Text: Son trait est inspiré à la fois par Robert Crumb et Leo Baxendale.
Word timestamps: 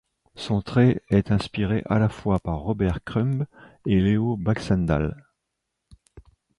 Son 0.33 0.63
trait 0.63 1.03
est 1.09 1.31
inspiré 1.31 1.83
à 1.85 1.99
la 1.99 2.09
fois 2.09 2.39
par 2.39 2.57
Robert 2.57 3.03
Crumb 3.03 3.45
et 3.85 3.99
Leo 3.99 4.35
Baxendale. 4.35 5.27